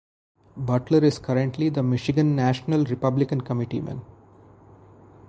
[0.57, 4.01] Butler is currently the Michigan National Republican committeeman.